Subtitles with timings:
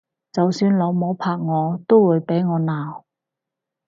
[0.33, 3.03] 就算老母拍我都會俾我鬧！